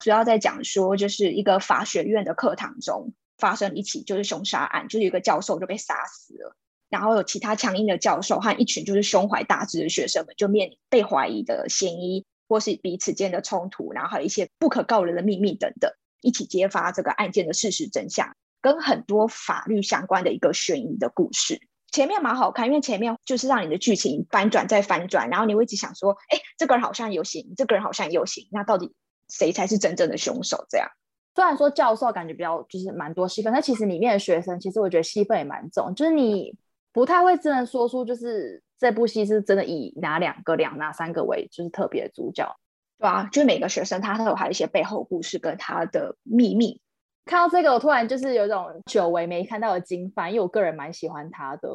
[0.03, 6.57] 主要在讲说就是一个法学院的课堂中发生一起就是凶杀案，就是有一个教授就被杀死了，
[6.89, 15.89] 然后有其他强硬的教授和一群就是胸怀大志的学生们就面临被怀疑的嫌疑，或是彼此间的冲突，然后还有一些不可告人的秘密等等，
[16.19, 18.35] 一起揭发这个案件的事实真相。
[18.59, 21.61] 跟很多法律相关的一个悬疑的故事，
[21.91, 28.93] 前面蛮好看，因为前面就是让你的剧情翻转再翻转，然后你会一直想说，哎，这个人好像有型，这个人好像有型，那到底
[29.33, 30.63] 谁才是真正的凶手？
[30.69, 30.87] 这样，
[31.33, 36.55] 虽然说教授感觉比较就是蛮多戏份，但其实里面的学生其实我觉得戏份也蛮重，就是你
[36.91, 42.55] 不太会真的说出就是这部戏是真的以哪两个、两哪三个为就是特别主角，
[42.99, 46.79] 对啊，就是每个学生他都有他一些背后故事跟他的秘密。
[47.25, 51.69] 看到这个，我突然就是有一种久违没看到的金范，因为我个人蛮喜欢他的，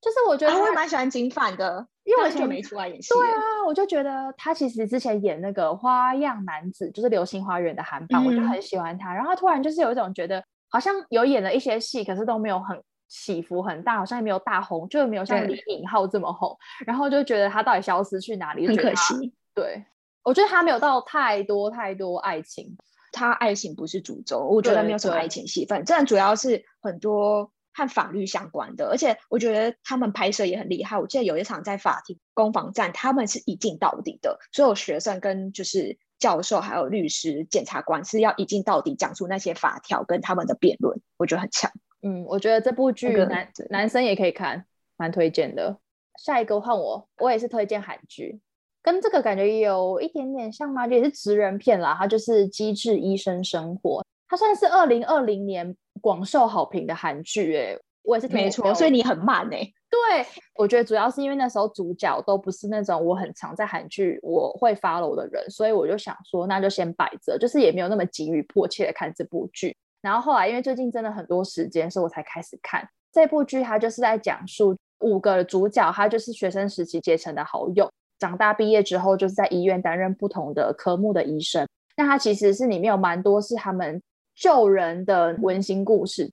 [0.00, 3.12] 就是我觉得我也蛮喜欢金范的，因为很久没出来演戏。
[3.14, 9.12] 对啊，我就觉得他其实之前演那个花样男子，就是《流星花园》的韩版，我就很喜欢他。
[9.12, 16.56] 然后突然就是有一种觉得，好像有演了一些戏，可是都没有很起伏很大，好像也没有大红，就是没有像李敏镐这么红。
[16.86, 18.66] 然后就觉得他到底消失去哪里？
[18.66, 19.32] 很可惜。
[19.54, 19.84] 对，
[20.22, 22.76] 我觉得他没有到太多太多爱情。
[23.16, 30.96] 他爱情不是主轴，我觉得没有什么爱情戏份，这主要是很多和法律相关的，而且我觉得他们拍摄也很厉害。
[30.98, 41.70] 我记得有一场在法庭攻防战，他们是一镜到底的，所有学生跟就是教授还有律师、检察官是要一镜到底讲出那些法条跟他们的辩论，我觉得很强。
[42.02, 44.64] 嗯，我觉得这部剧男男生也可以看，
[44.96, 45.76] 蛮推荐的。
[46.18, 48.40] 下一个换我，我也是推荐韩剧。
[48.82, 50.86] 跟这个感觉有一点点像吗？
[50.86, 57.56] 也是职人片啦，它就是《机智医生生活》，它算是二零二零年广受好评的韩剧。
[57.56, 59.72] 哎，我也是没错，所以你很慢哎。
[59.90, 69.76] 对，我觉得主要是因为那时候主角都不是那种我很常在韩剧我会 follow 的人，所以我就想说，那就先摆着，就是也没有那么急于迫切的看这部剧。
[70.02, 73.62] 然后后来因为最近真的很多时间，所以我才开始看这部剧。
[73.62, 77.88] 它就是在讲述五个主角，他就是学生时期结成的好友。
[78.18, 81.66] 长大毕业之后，就是在医院担任不同的科目的医生。
[81.96, 84.02] 那他其实是里面有蛮多是他们
[84.34, 86.30] 救人的温馨故事。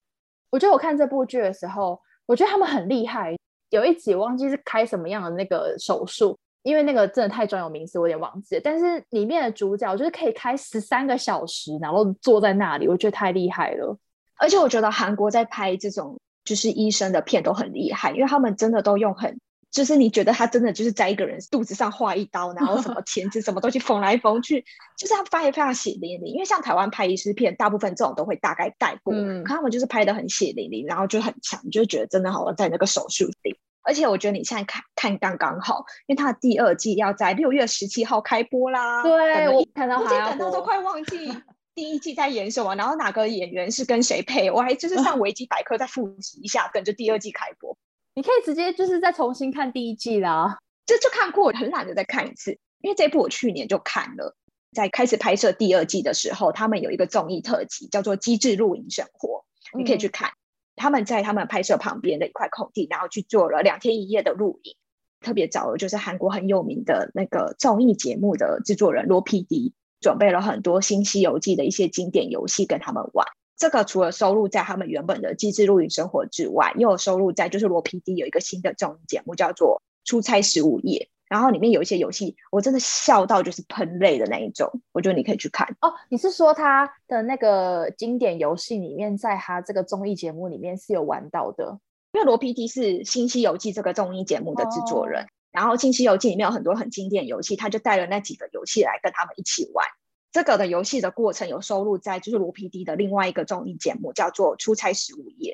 [0.49, 3.35] 我觉得我看这部剧的时候，我觉得他们很厉害。
[3.69, 8.59] 有一集忘记是开什么样的那个手术，因为那个真的太专有名词，我有点忘记。
[8.61, 13.97] 但是里面的主角就是可以开十三个小时，然后坐在那里，我觉得太厉害了。
[14.37, 19.39] 而且我觉得韩国在拍这种就是医生的片都很厉害，因为他们真的都用很。
[19.71, 24.65] 就是你觉得他真的就是在一个人肚子上划一刀，然后什么 钳子什么东西缝来缝去，
[24.97, 26.33] 就是他拍的非常血淋淋。
[26.33, 33.57] 因为像台湾拍医师片，大部分这种都会大概带过，可他们就是拍的很血淋淋，然后就很强，就觉得真的好像在那个手术里。
[33.83, 39.01] 而且我觉得你现在看看刚刚好，因为他的第二季要在六月十七号开播啦。
[39.01, 41.33] 对，我看到我等到都快忘记
[41.73, 47.77] 第一季在演什么，然后哪个演员是跟谁配，我还就是上 维基百科再复习一下，等着第二季开播。
[48.13, 52.57] 你可以直接就是再重新看第一季啦，就就看过，很懒得再看一次。
[52.81, 54.35] 因为这部我去年就看了，
[54.73, 59.45] 在开始拍摄第二季的时候，他们有一个综艺特辑叫做《机智露营生活》，
[59.77, 60.31] 你可以去看。
[60.75, 64.75] 他们在他们拍摄旁边的一块空地，然后去做了两天一夜的露营。
[65.19, 73.27] 特别找的就是韩国很有名的那个综艺节目的制作人罗 PD，准备了很多《新西游记》的一些经典游戏跟他们玩。
[73.61, 80.97] 这个除了收录在他们原本的机智露营生活之外，又有收录在就是罗 PD 有一个新的综艺节目叫做《出差十五夜》，
[81.29, 85.93] 然后里面有一些游戏，我真的笑到就是喷泪的那一种，我觉得你可以去看哦。
[86.09, 91.77] 你是说他的那个经典游戏里面，在他这个综艺节目里面是有玩到的？
[92.13, 99.85] 因为罗 PD 是《新西游记》这个综艺节目的制作人，然后《新西游记》里面有很多很经典游戏，他就带了那几个游戏来跟他们一起玩。
[100.31, 105.53] 这个的游戏的过程有收录在就是罗 PD 的另外一个综艺节目，叫做《出差十五夜》，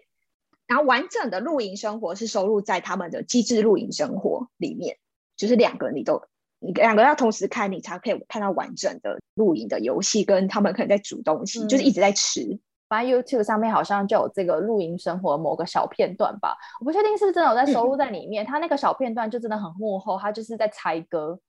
[0.68, 4.98] 然后完整的露营生活是收录在他们的机智露营生活里面，
[5.36, 6.22] 就是两个你都
[6.60, 12.60] 你两个要同时看，你才可以看到完整的露营的游戏，跟他们可能在煮东西，就是一直在吃。
[12.88, 18.46] 反正 YouTube 上面好像就有这个露营生活某个小片段吧，我不确定是不是真的有在收录在里面。
[18.46, 21.40] 他那个小片段就真的很幕后，他就是在猜歌，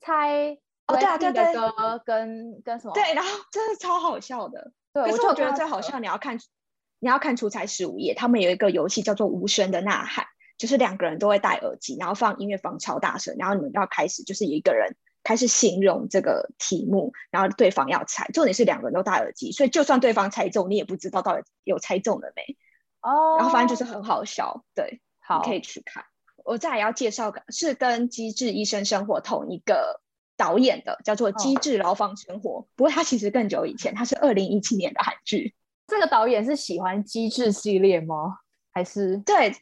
[0.00, 0.58] 猜。
[0.86, 2.92] 哦，对啊，对对，歌跟跟什么？
[2.92, 4.72] 对，然后真的超好笑的。
[4.92, 6.38] 对，可是我觉得最好笑，你要看，
[6.98, 10.24] 你要看《出差十五夜》，他们有一个游戏叫做《无声的呐喊》，
[10.58, 18.28] 就是两个人都会戴耳机，然后放音乐放超大声，然后你们要开始，就是有一个人开始形容这个题目，然后对方要猜。
[18.34, 22.56] 重点是两个人都戴耳机，所以就算对方猜中，你也不知道到底有猜中了没。
[23.00, 23.36] 哦。
[23.38, 26.04] 然后反正就是很好笑，对，好，可以去看。
[26.44, 30.02] 我再要介绍个，是跟《机智医生生活》同一个。
[30.36, 32.60] 导演的，叫做《机智牢房生活》。
[32.76, 35.54] 不过他其实更久以前，他是二零一七年的韩剧。
[35.86, 38.38] 这个导演是喜欢机智系列吗？
[38.72, 39.54] 还是对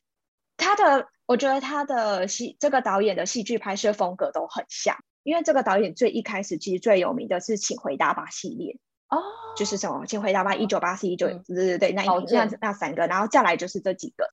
[0.57, 1.09] 他的？
[1.27, 4.97] 我觉得他的戏，这个导演的戏剧拍摄风格都很像。
[5.23, 8.77] 因为这个导演最一开始其实最有名的是《请回答吧》系列
[9.09, 9.23] 哦，
[9.57, 14.27] 就是什么《请回答吧》一九八四一九，对对对，那那那三个，然后再来就是这几个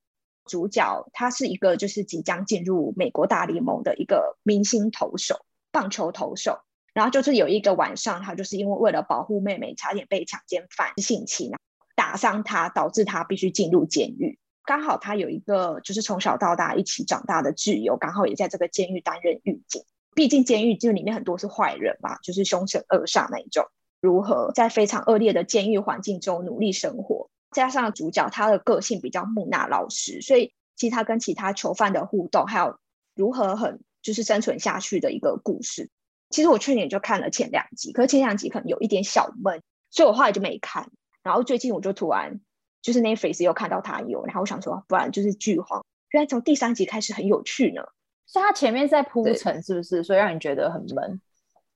[0.46, 6.60] 主角，他是一个就是即将进入美国大联盟的一个明星投手，棒球投手。
[6.94, 11.52] 然后就是有一个晚上，他就是因为为了保护妹妹，差点被强奸犯性侵，
[11.96, 14.38] 打伤他，导致他必须进入监狱。
[14.66, 19.84] 刚好他有一个就是从小到大一起长大的挚友，刚好也在这个监狱担任狱警。
[20.16, 23.66] 毕竟监狱就里面很多是坏人嘛，就是凶神恶煞那一种。
[24.02, 27.30] 如何在非常恶劣的监狱环境中努力生活？
[27.52, 32.78] 加上主角他的个性比较木讷老实，所以其实他跟其他囚犯的互动，还有
[33.16, 35.92] 如何很就是生存下去的一个故事。
[36.32, 40.90] 其实我去年就看了前两集，可是前两集可能有一点小闷，所以我后来就没看。
[41.22, 42.40] 然后最近我就突然
[42.82, 47.84] 就是那 face 又看到他有，然后我想说，不然就是剧荒，原来从第三集开始很有趣呢。
[48.26, 50.04] 是他前面在铺陈，是不是？
[50.04, 51.22] 所以让你觉得很闷。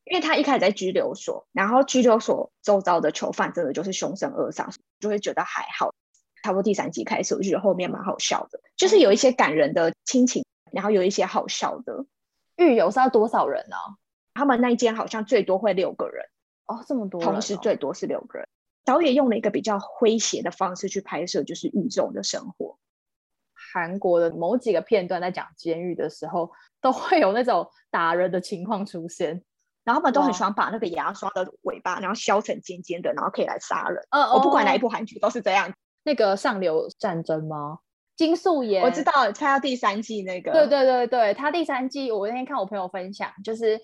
[0.06, 5.94] 因为他一开始在拘留所，然后拘留所周遭的囚犯真的就是凶神恶煞，就会觉得还好。
[6.42, 12.06] 差不多第三集开始，我觉得后面蛮好笑的，就是有一些感人的亲情，然后有一些好笑的。
[12.58, 13.76] 狱友是要多少人呢？
[14.34, 16.26] 他们那一间好像最多会六个人
[16.66, 18.48] 哦，这么多，同时最多是六个人。
[18.86, 22.78] 导演用了一个比较诙谐的方式去拍摄，就是狱中的生活。
[23.74, 29.44] 韩国的某几个片段在讲监狱的时候，都会有那种打人的情况出现，
[29.84, 34.06] 然后他们都很喜欢把那个牙刷的尾巴，然后削成尖尖的，然后可以来杀人。
[34.10, 35.74] 嗯，我不管哪一部韩剧都是这样。
[36.04, 37.80] 那个上流战争吗？
[38.16, 40.52] 金素妍，我知道，猜到第三季那个。
[40.52, 43.80] 对对对对，他第三季，我那天看我朋友分享，就是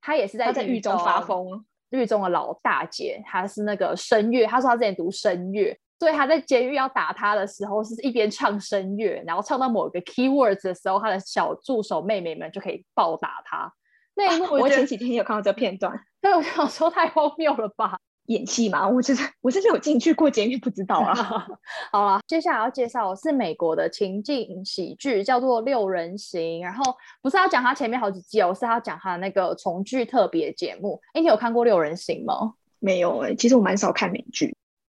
[0.00, 5.76] 他也是在狱中发疯，狱中的老大姐，她是那个声乐，她说她之前读声乐。
[6.00, 13.72] 所以他在监狱要打他的时候，是一边唱声乐，然后唱到某个 keywords 的时候，他的小助手妹妹们就可以暴打他。
[14.14, 17.98] 那一幕我前几天有看到这片段， 对，我想说太荒谬了吧？
[18.26, 21.14] 演戏嘛，我真的我真的有进去过监狱，不知道啊。
[21.92, 31.00] 好了，接下来要介绍是美国的情境喜剧，叫做《六人行》，然后不是要讲他前面好几季哦，是要讲他那个重聚特别节目。
[31.12, 32.54] 哎，你有看过《六人行》吗？
[32.78, 34.54] 没有哎，其实我蛮少看美剧。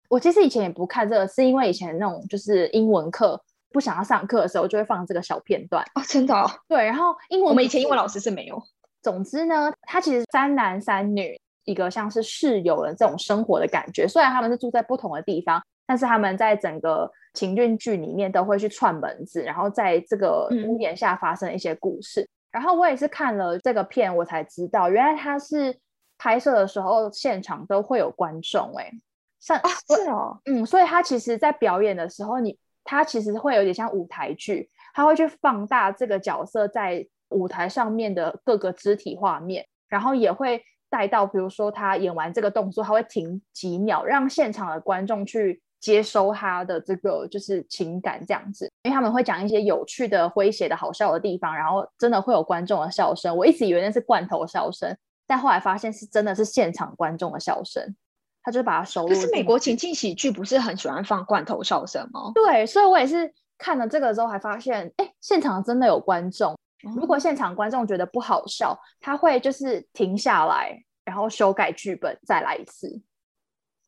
[0.10, 3.42] 我其实以前也不看这个，是因为以前那种就是英文课
[3.74, 6.34] 不想要上课的时候，就会放这个小片段哦，真的。
[6.70, 8.62] 对，然后英文我们以前英文老师是没有。
[9.04, 14.08] 总之呢，他其实三男三女，一个像是室友的这种生活的感觉。
[14.08, 22.28] 虽然他们是住在不同的地方，但是他们在整个情境剧里面都会去串门子，然后在这个屋檐下发生一些故事。
[22.50, 25.78] 然后我也是看了这个片，我才知道原来他是
[26.18, 28.92] 拍摄的时候现场都会有观众哎。
[29.40, 53.36] 像是哦，嗯，所以他其实，在表演的时候，你他其实会有点像舞台剧，他会去放大这个角色在舞台上面的各个肢体画面，然后也会带到，比如说他演完这个动作，他会停几秒，让现场的观众去接收他的这个就是情感这样子，因为他们会讲一些有趣的、诙谐的好笑的地方，然后真的会有观众的笑声。
[53.36, 54.96] 我一直以为那是罐头笑声，
[55.26, 57.96] 但后来发现是真的是现场观众的笑声。
[58.44, 59.10] 他就把它收入。
[59.10, 62.32] 可是美国情境喜剧不是很喜欢放罐头笑声吗？
[62.34, 66.56] 对，所以我也是看了这个之后，还发现，哎，现场真的有观众。
[66.82, 73.02] 如果现场观众觉得不好笑，他会就是停下来，然后修改剧本，再来一次。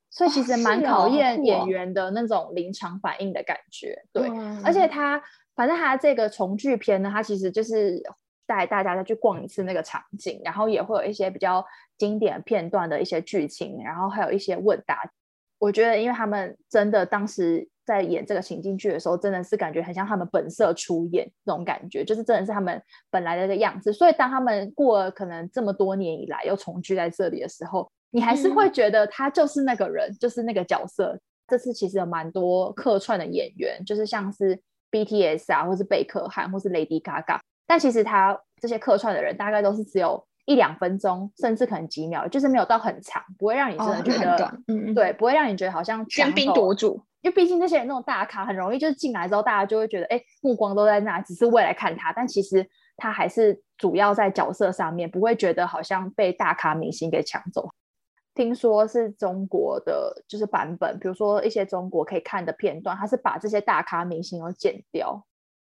[0.09, 4.03] 所以其实蛮考验演员的那种临场反应的感觉。
[4.11, 4.29] 对，
[4.63, 5.21] 而且他
[5.55, 8.01] 反正他这个重剧片呢，他其实就是
[8.47, 11.65] 带大家再去逛一次那个场景，然后也会有一些比较。
[11.99, 15.01] 经典片段的一些剧情，然后还有一些问答，
[15.57, 23.91] 我觉得，因为他们真的当时在演这个情境剧的时候，真的是感觉很像他们本色出演那种感觉，就是真的是他们本来的那个样子。
[23.91, 31.19] 所以，当他们过了可能这么多年以来又重聚在这里的时候，你还是会觉得他就是那个人，就是那个角色。
[31.47, 34.61] 这次其实有蛮多客串的演员，就是像是
[34.91, 40.23] BTS 啊，或是贝克汉，或是 Lady Gaga，但其实他这些客串的人大概都是只有。
[40.45, 46.99] 一两分钟，甚至可能几秒，就是没有到很长，不会让你真的觉得，嗯，对，不会让你觉得好像喧宾夺主。
[47.21, 52.13] 因为毕竟那些人那种大咖，很容易就是进来之后，大家就会觉得，哎，目光都在那，只是为了看他。
[52.13, 52.65] 但其实
[52.95, 57.69] 他还是主要在角色上面，不会觉得好像被大咖明星给抢走。
[58.35, 65.25] 听说是中国的就是版本，比如说一些中国可以看的片段，他是把这些大咖明星都剪掉。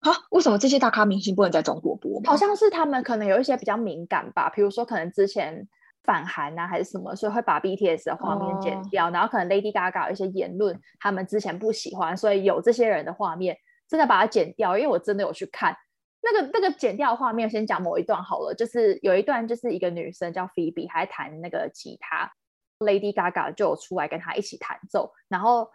[0.00, 2.20] 啊，为什么这些大咖明星不能在中国播？
[2.24, 5.66] 好像是他们可能有一些比较敏感吧，比如说可能之前
[6.04, 13.56] 反韩啊还是什么，所以会把 BTS 的画面剪掉，然后可能 Lady Gaga 有一些言论他们之前不喜欢，所以有这些人的画面
[13.88, 15.76] 真的把它剪掉，因为我真的有去看。
[16.24, 22.32] 那个那个剪掉画面，先讲某一段好了，就是有一段就是一个女生叫 Phoebe，还弹那个吉他
[22.78, 25.68] ，Lady Gaga 就有出来跟她一起弹奏，然后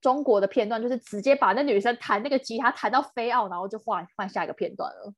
[0.00, 5.14] 中国的片段就是直接把那女生弹那个吉他弹到飞奥，然后就换换下一个片段了，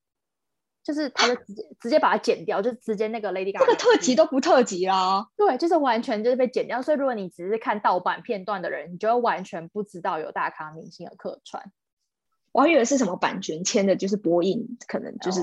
[0.85, 11.73] 就是他就直接直接把它剪掉，就直接那个 Lady Gaga 这个特辑都不特辑啦，对，就是完全就是被剪掉，所以如果你只是看盗版片段的人，你就会完全不知道有大咖明星的客串。
[12.53, 15.41] 我还以为是什么版权签的，就是播映，可能就是。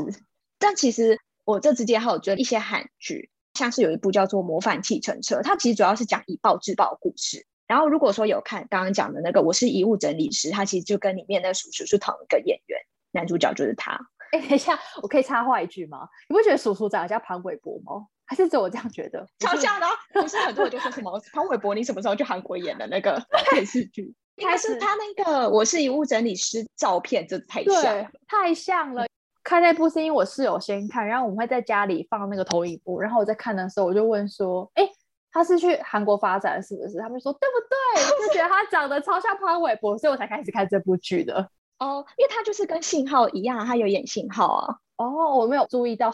[0.60, 7.48] 但其实我这之间还有觉得一些韩剧，像是有一部叫做《模范计程车》，它其实主要是讲以暴制暴的故事。
[7.68, 12.80] 然后如果说有看刚刚讲的那个《我是遗物整理师》，它其实就跟里面那叔叔是同一个演员，
[13.12, 14.00] 男主角就是他。
[14.32, 16.08] 哎，等一下，我可以插话一句吗？
[16.30, 18.06] 你不觉得叔叔长得像潘玮柏吗？
[18.26, 19.26] 还是只有我这样觉得？
[19.40, 23.22] 超像的，不是很多人就说什么潘玮柏，你什么时候去韩国演的那个
[23.52, 24.14] 电视剧？
[24.48, 29.06] 还是他那个我是遗物整理师照片，这太像，太像了。
[29.44, 34.88] 看那部是因为我室友先看，然后我们会在家里放那个投影幕，然后我在看的时候，我就问说：“哎，
[35.32, 41.48] 他是去韩国发展是不是？”他们说：“对不对？”就觉得他长得超像潘玮柏，所以我才开始看这部剧的。
[41.82, 44.78] 哦，因为他就是跟信号一样，他有演信号啊。
[44.98, 46.14] 哦，我没有注意到。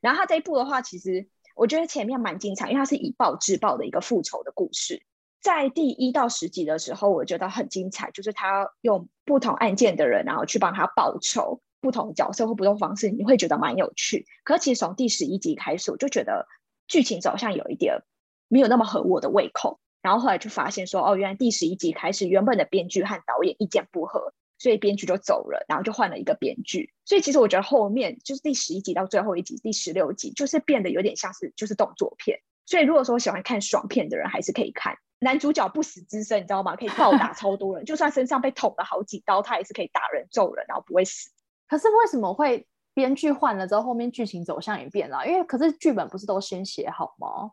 [0.00, 5.04] 然后他这一部的话，其实我觉得前面蛮精彩，因为他是以暴制暴的一个复仇的故事。
[5.40, 14.26] 在第一到十集的时候，我觉得很精彩，就是他用不同案件的人，然后去帮他报仇，不同角色或不同方式，你会觉得蛮有趣。
[14.42, 16.48] 可其实从第十一集开始，我就觉得
[16.88, 18.00] 剧情走向有一点
[18.48, 19.78] 没有那么合我的胃口。
[20.02, 26.92] 然后后来就发现说，哦，原来第十一集开始，原本的编剧和导演意见不合，所以编剧就走了，然后就换了一个编剧。
[27.04, 32.40] 所以其实我觉得后面就是第十一集到最后一集，第十六集就是变得有点像是就是动作片。
[32.66, 34.96] 所以如果说喜欢看爽片的人，还是可以看。
[35.18, 36.76] 男主角不死之身，你知道吗？
[36.76, 41.30] 可以暴打超多人，就算身上被捅了好几刀，他也是可以打人、揍人，然后不会死。
[41.66, 45.26] 可是为什么会编剧换了之后，后面剧情走向也变了？
[45.26, 47.52] 因为可是剧本不是都先写好吗？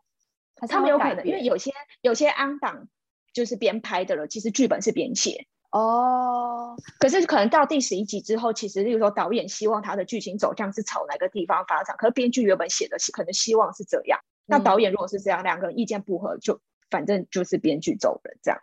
[0.68, 1.72] 他们有可能，因为有些
[2.02, 2.88] 有些安档
[3.32, 6.76] 就是编拍的了，其实剧本是编写哦。
[7.00, 14.20] 可是可能到第十一集之后，其实例如说导演希望他的剧情走向是朝哪个地方发展，可是编剧原本写的是可能希望是这样。
[14.46, 16.60] 那导演如果是这样，两个人意见不合就。
[16.90, 18.60] 反正就是编剧走人这样，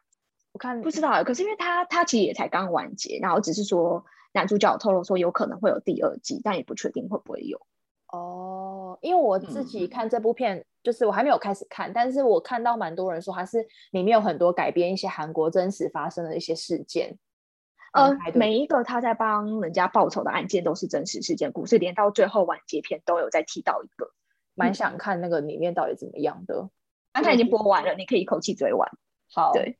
[0.51, 1.24] 我看不知道。
[1.24, 7.60] 可是因为他他其实也才刚完结，然后只是说男主角透露说有可能会有第二季，但也不确定会不会有。
[8.14, 8.68] 哦，
[9.01, 17.17] 因为我自己看这部片，就是我还没有开始看，但是我看到蛮多人说还是里面有很多改编一些韩国真实发生的一些事件。
[17.91, 24.11] 呃，每一个他在帮人家报仇的案件都是真实事件故事，连到最后完结篇都有在提到一个，
[24.53, 26.69] 蛮想看那个里面到底怎么样的。
[27.11, 28.87] 刚才已经播完了，你可以一口气追完。
[29.33, 29.77] 好，对。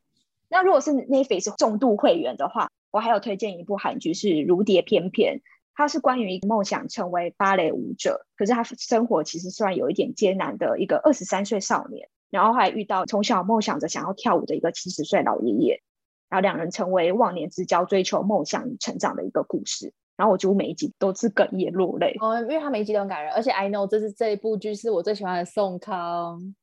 [0.48, 5.36] 那如果是 Netflix 重度会员的话，我还有推荐一部韩剧是《如蝶翩翩》，
[5.80, 15.82] 它是关于一个梦想成为芭蕾舞者，可是他生活其实算有一点艰难的一个二十三岁少年，然后还遇到从小梦想着想要跳舞的一个七十岁老爷爷，
[16.28, 19.94] 然后两人成为忘年之交，追求梦想与成长的一个故事。
[20.18, 26.54] 然后我几乎每一集都是哽咽落泪哦，因为他每一集都很感人，而且 I know 这是这一部剧是我最喜欢的宋康。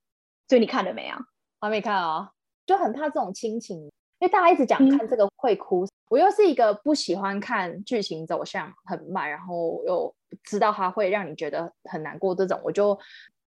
[0.47, 1.17] 所以你看了没啊？
[1.59, 2.29] 还没看啊，
[2.67, 3.89] 就很怕这种亲情，
[4.19, 5.85] 因为大家一直讲看这个会哭。
[6.09, 12.97] 我又是一个不喜欢看剧情走向很慢，然后又知道它会让你觉得很难过这种，我就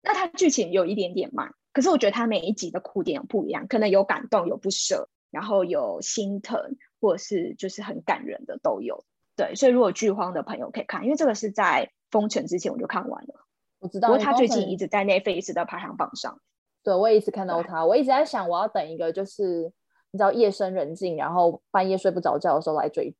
[0.02, 9.04] 那它剧情有一点点慢，可是我觉得它每一集的哭点不一样，可能有感动，有不舍，然后有心疼，或者是就是很感人的都有。
[9.36, 13.46] 对，所以如果剧荒的朋友可以看，因为这个是在封城之前我就看完了。
[13.80, 16.40] 我知道，不过它最近一直在 Netflix 的排行榜上。
[16.84, 19.72] 对，我也一直看到他，我一直在想，我要等一个就是
[20.14, 23.16] 你知道夜深人静，然后半夜睡不着觉的时候来追。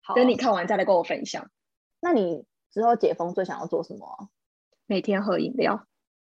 [0.00, 1.46] 好，等你看完再来跟我分享。
[2.00, 4.30] 那你之后解封最想要做什么？
[4.86, 5.84] 每天喝饮料，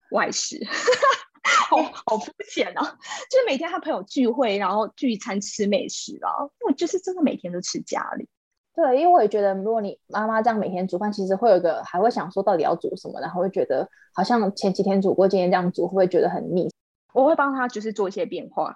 [0.09, 0.59] 外食，
[1.70, 2.82] 好好肤浅啊！
[3.30, 6.49] 就是每天和朋友聚会，然后聚餐吃美食啊。
[6.65, 8.28] 我就是真的每天都吃家里。
[8.74, 16.68] 对，因为我也觉得，如果你妈妈这样每天煮饭，其实会有个还会想说到底要煮什么，然后会觉得好像前几天煮过，今天这样煮会不会觉得很腻？
[17.13, 18.76] 我会帮他就是做一些变化，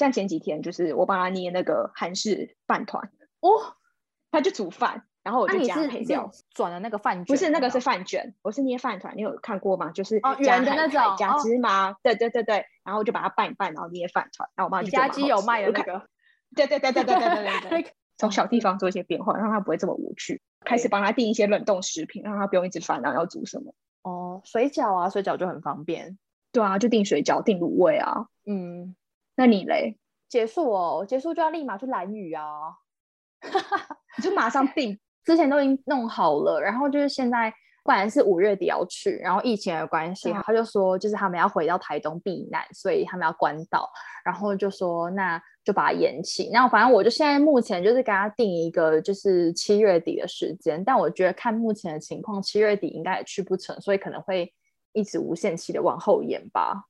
[0.00, 3.76] 像前几天就是我帮他捏那个韩式饭团哦，
[4.32, 9.90] 他就煮饭，然后我就加配料，转了那个饭卷，不是那个是饭卷，我是捏饭团，你有看过吗？
[9.90, 16.08] 就是哦圆的那种，加芝麻，对对对对，然后我就把它拌一拌，然后捏饭团，然后我妈就家鸡有卖的那个，
[16.56, 17.94] 对对对对对对对 对对。
[18.16, 20.42] 从小地方做一些变化，让他不会这么无趣。
[20.62, 23.72] 开始帮他订一些冷冻食品，让他不用一直烦恼要煮什么。
[24.02, 26.18] 哦，水饺啊，水饺就很方便。
[26.52, 28.26] 对啊，就订水饺、订卤味啊。
[28.44, 28.94] 嗯，
[29.36, 29.98] 那你嘞？
[30.28, 32.44] 结束哦，结束就要立马去蓝雨啊。
[34.16, 37.52] 你就马上订，之前都已经弄好了，然后就是现在。
[37.82, 43.88] 本来是五月底要去，然后疫情的关系，他就说就是他们要回到台东避难，所以他们要关岛，
[44.22, 46.50] 然后就说那就把它延期。
[46.52, 54.52] 然后反正我就现在目前就是给他定一个就是七月底的时间，但我觉得看目前的情况，七月底应该也去不成，所以可能会
[54.92, 56.84] 一直无限期的往后延吧。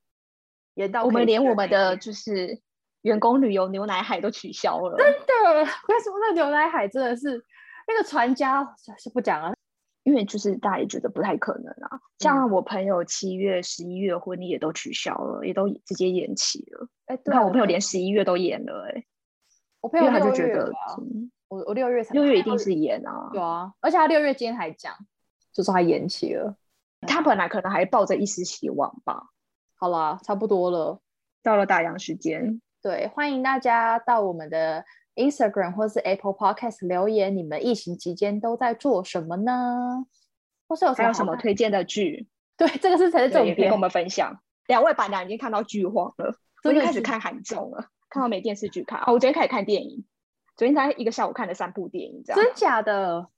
[0.75, 2.61] 延到我们连我们的就是
[3.03, 5.61] 员工旅游牛奶海都取消了，真的？
[5.89, 7.45] 为什么那牛奶海真的是
[7.87, 9.55] 那个船家是不讲了？
[10.03, 16.89] 因为就是大家也觉得不太可能啊，像我朋友七月、十一月婚礼也都取消了，也都直接延期了。
[17.07, 19.05] 哎，对，我朋友连十一月都延了，哎，
[19.83, 20.73] 我朋友他就觉得，
[21.49, 24.95] 我我六月才六月一定是延啊，有啊，而且他六月今天还讲，
[25.53, 26.57] 就说他延期了，
[27.03, 29.29] 他本来可能还抱着一丝希望吧。
[29.81, 31.01] 好了，差不多了，
[31.43, 34.85] 到了打烊时间，对，欢迎大家到我们的。
[35.17, 40.07] Instagram 或是 Apple Podcast 留言，你们疫情期间都在做什么呢？
[40.67, 42.27] 或是有还有什么推荐的剧？
[42.57, 44.41] 对，这个是才是重点，跟我们分享。
[44.69, 49.01] 两位板娘已经看到剧荒了，我已经开始看韩综了，看到没电视剧看。
[49.01, 50.07] 哦，我昨天开始看电影，
[50.57, 53.29] 昨天才一个下午看了三部电影，这样真假的？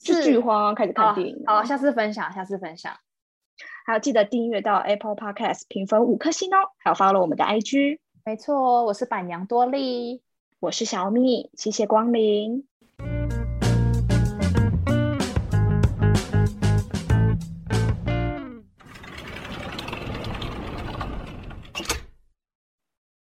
[0.00, 1.42] 是剧荒开始看电影。
[1.46, 2.94] 好，下次分享，下次分享。
[3.86, 6.56] 还有记得订阅到 Apple Podcast，评分五颗星哦。
[6.78, 8.00] 还有 follow 我们的 IG。
[8.24, 10.22] 没错，我是板娘多莉。
[10.58, 12.66] 我是小米，谢谢光临。